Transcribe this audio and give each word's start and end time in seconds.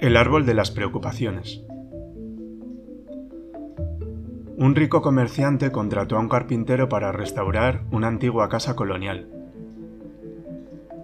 El 0.00 0.16
árbol 0.16 0.46
de 0.46 0.54
las 0.54 0.70
preocupaciones. 0.70 1.60
Un 4.56 4.76
rico 4.76 5.02
comerciante 5.02 5.72
contrató 5.72 6.16
a 6.16 6.20
un 6.20 6.28
carpintero 6.28 6.88
para 6.88 7.10
restaurar 7.10 7.82
una 7.90 8.06
antigua 8.06 8.48
casa 8.48 8.76
colonial. 8.76 9.28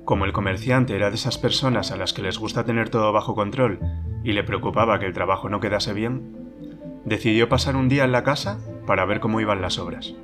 Como 0.04 0.24
el 0.26 0.32
comerciante 0.32 0.94
era 0.94 1.08
de 1.08 1.16
esas 1.16 1.38
personas 1.38 1.90
a 1.90 1.96
las 1.96 2.12
que 2.12 2.22
les 2.22 2.38
gusta 2.38 2.64
tener 2.64 2.88
todo 2.88 3.12
bajo 3.12 3.34
control 3.34 3.80
y 4.22 4.32
le 4.32 4.44
preocupaba 4.44 5.00
que 5.00 5.06
el 5.06 5.12
trabajo 5.12 5.48
no 5.48 5.58
quedase 5.58 5.92
bien, 5.92 7.02
decidió 7.04 7.48
pasar 7.48 7.74
un 7.74 7.88
día 7.88 8.04
en 8.04 8.12
la 8.12 8.22
casa 8.22 8.60
para 8.86 9.06
ver 9.06 9.18
cómo 9.18 9.40
iban 9.40 9.60
las 9.60 9.80
obras. 9.80 10.14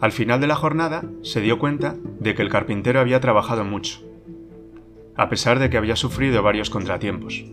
Al 0.00 0.12
final 0.12 0.40
de 0.40 0.46
la 0.46 0.54
jornada 0.54 1.02
se 1.22 1.40
dio 1.40 1.58
cuenta 1.58 1.96
de 2.20 2.36
que 2.36 2.42
el 2.42 2.48
carpintero 2.48 3.00
había 3.00 3.18
trabajado 3.18 3.64
mucho 3.64 4.11
a 5.16 5.28
pesar 5.28 5.58
de 5.58 5.70
que 5.70 5.76
había 5.76 5.96
sufrido 5.96 6.42
varios 6.42 6.70
contratiempos. 6.70 7.44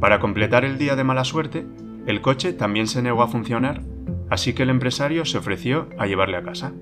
Para 0.00 0.20
completar 0.20 0.64
el 0.64 0.78
día 0.78 0.96
de 0.96 1.04
mala 1.04 1.24
suerte, 1.24 1.64
el 2.06 2.20
coche 2.20 2.52
también 2.52 2.86
se 2.86 3.02
negó 3.02 3.22
a 3.22 3.28
funcionar, 3.28 3.82
así 4.28 4.52
que 4.52 4.64
el 4.64 4.70
empresario 4.70 5.24
se 5.24 5.38
ofreció 5.38 5.88
a 5.98 6.06
llevarle 6.06 6.36
a 6.36 6.42
casa. 6.42 6.72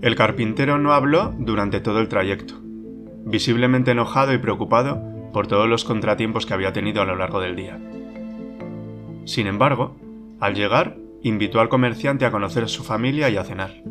El 0.00 0.14
carpintero 0.14 0.78
no 0.78 0.92
habló 0.92 1.34
durante 1.38 1.80
todo 1.80 2.00
el 2.00 2.08
trayecto, 2.08 2.54
visiblemente 3.24 3.92
enojado 3.92 4.32
y 4.32 4.38
preocupado 4.38 5.02
por 5.32 5.46
todos 5.46 5.68
los 5.68 5.84
contratiempos 5.84 6.46
que 6.46 6.54
había 6.54 6.72
tenido 6.72 7.02
a 7.02 7.04
lo 7.04 7.16
largo 7.16 7.40
del 7.40 7.56
día. 7.56 7.78
Sin 9.24 9.46
embargo, 9.46 9.96
al 10.40 10.54
llegar, 10.54 10.96
invitó 11.22 11.60
al 11.60 11.68
comerciante 11.68 12.24
a 12.24 12.30
conocer 12.30 12.64
a 12.64 12.68
su 12.68 12.84
familia 12.84 13.28
y 13.28 13.36
a 13.36 13.44
cenar 13.44 13.82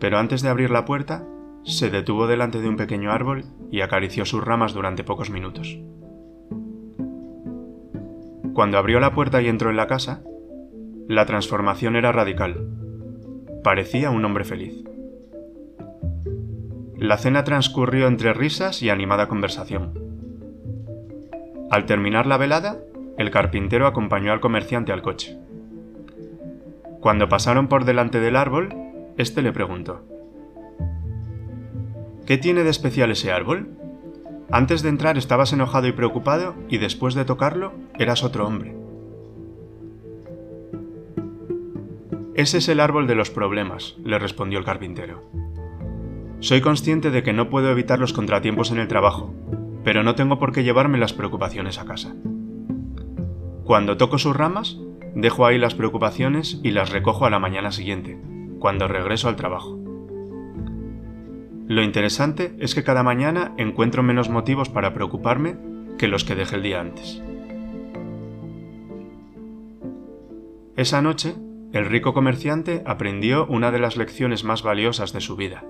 pero 0.00 0.18
antes 0.18 0.42
de 0.42 0.48
abrir 0.48 0.70
la 0.70 0.84
puerta, 0.84 1.24
se 1.62 1.90
detuvo 1.90 2.26
delante 2.26 2.60
de 2.60 2.68
un 2.68 2.76
pequeño 2.76 3.12
árbol 3.12 3.44
y 3.70 3.82
acarició 3.82 4.24
sus 4.24 4.42
ramas 4.42 4.72
durante 4.72 5.04
pocos 5.04 5.30
minutos. 5.30 5.78
Cuando 8.54 8.78
abrió 8.78 8.98
la 8.98 9.12
puerta 9.12 9.40
y 9.42 9.48
entró 9.48 9.70
en 9.70 9.76
la 9.76 9.86
casa, 9.86 10.22
la 11.06 11.26
transformación 11.26 11.96
era 11.96 12.12
radical. 12.12 12.66
Parecía 13.62 14.10
un 14.10 14.24
hombre 14.24 14.44
feliz. 14.44 14.84
La 16.96 17.16
cena 17.18 17.44
transcurrió 17.44 18.08
entre 18.08 18.32
risas 18.32 18.82
y 18.82 18.90
animada 18.90 19.28
conversación. 19.28 19.98
Al 21.70 21.86
terminar 21.86 22.26
la 22.26 22.36
velada, 22.36 22.78
el 23.16 23.30
carpintero 23.30 23.86
acompañó 23.86 24.32
al 24.32 24.40
comerciante 24.40 24.92
al 24.92 25.02
coche. 25.02 25.38
Cuando 27.00 27.28
pasaron 27.28 27.68
por 27.68 27.84
delante 27.84 28.20
del 28.20 28.36
árbol, 28.36 28.68
este 29.20 29.42
le 29.42 29.52
preguntó. 29.52 30.02
¿Qué 32.26 32.38
tiene 32.38 32.62
de 32.62 32.70
especial 32.70 33.10
ese 33.10 33.32
árbol? 33.32 33.70
Antes 34.52 34.82
de 34.82 34.88
entrar 34.88 35.18
estabas 35.18 35.52
enojado 35.52 35.86
y 35.86 35.92
preocupado 35.92 36.54
y 36.68 36.78
después 36.78 37.14
de 37.14 37.24
tocarlo 37.24 37.72
eras 37.98 38.24
otro 38.24 38.46
hombre. 38.46 38.74
Ese 42.34 42.58
es 42.58 42.68
el 42.68 42.80
árbol 42.80 43.06
de 43.06 43.14
los 43.14 43.30
problemas, 43.30 43.96
le 44.04 44.18
respondió 44.18 44.58
el 44.58 44.64
carpintero. 44.64 45.22
Soy 46.40 46.60
consciente 46.60 47.10
de 47.10 47.22
que 47.22 47.32
no 47.32 47.50
puedo 47.50 47.70
evitar 47.70 47.98
los 47.98 48.12
contratiempos 48.12 48.70
en 48.70 48.78
el 48.78 48.88
trabajo, 48.88 49.34
pero 49.84 50.02
no 50.02 50.14
tengo 50.14 50.38
por 50.38 50.52
qué 50.52 50.64
llevarme 50.64 50.98
las 50.98 51.12
preocupaciones 51.12 51.78
a 51.78 51.84
casa. 51.84 52.14
Cuando 53.64 53.96
toco 53.96 54.18
sus 54.18 54.34
ramas, 54.34 54.78
dejo 55.14 55.46
ahí 55.46 55.58
las 55.58 55.74
preocupaciones 55.74 56.60
y 56.62 56.70
las 56.70 56.90
recojo 56.90 57.26
a 57.26 57.30
la 57.30 57.38
mañana 57.38 57.72
siguiente, 57.72 58.18
cuando 58.60 58.86
regreso 58.86 59.28
al 59.28 59.34
trabajo. 59.34 59.76
Lo 61.66 61.82
interesante 61.82 62.54
es 62.58 62.74
que 62.74 62.84
cada 62.84 63.02
mañana 63.02 63.54
encuentro 63.56 64.02
menos 64.02 64.28
motivos 64.28 64.68
para 64.68 64.94
preocuparme 64.94 65.56
que 65.98 66.08
los 66.08 66.24
que 66.24 66.34
dejé 66.34 66.56
el 66.56 66.62
día 66.62 66.80
antes. 66.80 67.22
Esa 70.76 71.02
noche, 71.02 71.34
el 71.72 71.86
rico 71.86 72.14
comerciante 72.14 72.82
aprendió 72.86 73.46
una 73.46 73.70
de 73.70 73.78
las 73.78 73.96
lecciones 73.96 74.44
más 74.44 74.62
valiosas 74.62 75.12
de 75.12 75.20
su 75.20 75.36
vida. 75.36 75.64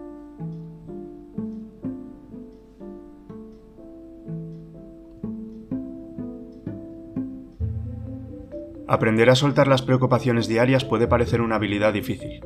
Aprender 8.89 9.31
a 9.31 9.37
soltar 9.37 9.69
las 9.69 9.83
preocupaciones 9.83 10.49
diarias 10.49 10.85
puede 10.85 11.07
parecer 11.07 11.43
una 11.43 11.57
habilidad 11.57 11.93
difícil, 11.93 12.41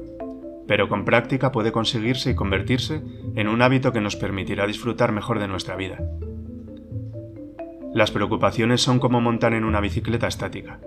pero 0.66 0.88
con 0.88 1.04
práctica 1.04 1.52
puede 1.52 1.72
conseguirse 1.72 2.30
y 2.30 2.34
convertirse 2.34 3.02
en 3.34 3.48
un 3.48 3.62
hábito 3.62 3.92
que 3.92 4.00
nos 4.00 4.16
permitirá 4.16 4.66
disfrutar 4.66 5.12
mejor 5.12 5.38
de 5.38 5.48
nuestra 5.48 5.76
vida. 5.76 5.98
Las 7.92 8.10
preocupaciones 8.10 8.80
son 8.82 8.98
como 8.98 9.20
montar 9.20 9.52
en 9.54 9.64
una 9.64 9.80
bicicleta 9.80 10.26
estática. 10.26 10.80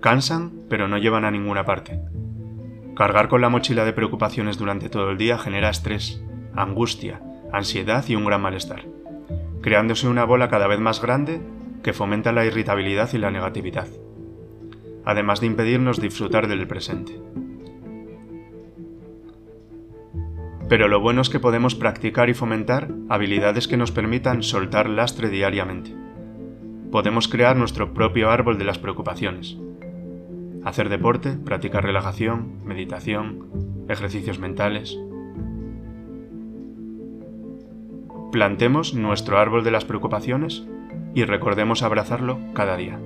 Cansan, 0.00 0.52
pero 0.68 0.88
no 0.88 0.96
llevan 0.96 1.24
a 1.24 1.30
ninguna 1.30 1.64
parte. 1.64 2.00
Cargar 2.96 3.28
con 3.28 3.40
la 3.40 3.48
mochila 3.48 3.84
de 3.84 3.92
preocupaciones 3.92 4.56
durante 4.56 4.88
todo 4.88 5.10
el 5.10 5.18
día 5.18 5.38
genera 5.38 5.70
estrés, 5.70 6.22
angustia, 6.54 7.20
ansiedad 7.52 8.04
y 8.08 8.16
un 8.16 8.24
gran 8.24 8.40
malestar, 8.40 8.86
creándose 9.60 10.08
una 10.08 10.24
bola 10.24 10.48
cada 10.48 10.66
vez 10.66 10.80
más 10.80 11.02
grande 11.02 11.40
que 11.82 11.92
fomenta 11.92 12.32
la 12.32 12.44
irritabilidad 12.44 13.10
y 13.12 13.18
la 13.18 13.30
negatividad, 13.30 13.86
además 15.04 15.40
de 15.40 15.46
impedirnos 15.46 16.00
disfrutar 16.00 16.48
del 16.48 16.66
presente. 16.66 17.20
Pero 20.68 20.86
lo 20.88 21.00
bueno 21.00 21.22
es 21.22 21.30
que 21.30 21.40
podemos 21.40 21.74
practicar 21.74 22.28
y 22.28 22.34
fomentar 22.34 22.88
habilidades 23.08 23.68
que 23.68 23.78
nos 23.78 23.90
permitan 23.90 24.42
soltar 24.42 24.88
lastre 24.88 25.30
diariamente. 25.30 25.94
Podemos 26.92 27.28
crear 27.28 27.56
nuestro 27.56 27.94
propio 27.94 28.30
árbol 28.30 28.58
de 28.58 28.64
las 28.64 28.78
preocupaciones. 28.78 29.56
Hacer 30.64 30.88
deporte, 30.88 31.32
practicar 31.32 31.84
relajación, 31.84 32.64
meditación, 32.64 33.46
ejercicios 33.88 34.38
mentales. 34.38 34.98
Plantemos 38.30 38.92
nuestro 38.92 39.38
árbol 39.38 39.64
de 39.64 39.70
las 39.70 39.86
preocupaciones 39.86 40.66
y 41.14 41.24
recordemos 41.24 41.82
abrazarlo 41.82 42.38
cada 42.52 42.76
día. 42.76 42.98